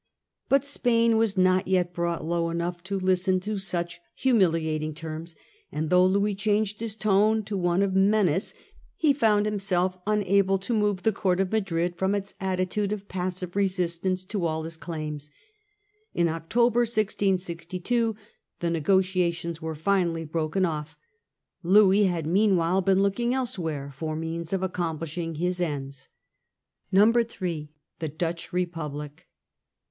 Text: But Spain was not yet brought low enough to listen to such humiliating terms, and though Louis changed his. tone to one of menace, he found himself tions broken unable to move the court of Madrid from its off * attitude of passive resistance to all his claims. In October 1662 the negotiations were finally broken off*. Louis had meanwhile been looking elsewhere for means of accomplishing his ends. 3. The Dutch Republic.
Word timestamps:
But 0.49 0.65
Spain 0.65 1.15
was 1.15 1.37
not 1.37 1.67
yet 1.67 1.93
brought 1.93 2.25
low 2.25 2.49
enough 2.49 2.81
to 2.85 2.99
listen 2.99 3.39
to 3.41 3.59
such 3.59 3.99
humiliating 4.15 4.95
terms, 4.95 5.35
and 5.71 5.91
though 5.91 6.07
Louis 6.07 6.33
changed 6.33 6.79
his. 6.79 6.95
tone 6.95 7.43
to 7.43 7.55
one 7.55 7.83
of 7.83 7.93
menace, 7.93 8.55
he 8.95 9.13
found 9.13 9.45
himself 9.45 9.91
tions 9.93 10.01
broken 10.07 10.21
unable 10.23 10.57
to 10.57 10.73
move 10.73 11.03
the 11.03 11.11
court 11.11 11.39
of 11.39 11.51
Madrid 11.51 11.97
from 11.97 12.15
its 12.15 12.31
off 12.31 12.37
* 12.37 12.39
attitude 12.51 12.91
of 12.91 13.07
passive 13.07 13.55
resistance 13.55 14.25
to 14.25 14.43
all 14.43 14.63
his 14.63 14.75
claims. 14.75 15.29
In 16.15 16.27
October 16.27 16.79
1662 16.79 18.15
the 18.59 18.71
negotiations 18.71 19.61
were 19.61 19.75
finally 19.75 20.25
broken 20.25 20.65
off*. 20.65 20.97
Louis 21.61 22.05
had 22.05 22.25
meanwhile 22.25 22.81
been 22.81 23.03
looking 23.03 23.35
elsewhere 23.35 23.93
for 23.95 24.15
means 24.15 24.51
of 24.51 24.63
accomplishing 24.63 25.35
his 25.35 25.61
ends. 25.61 26.09
3. 26.91 27.69
The 27.99 28.09
Dutch 28.09 28.51
Republic. 28.51 29.27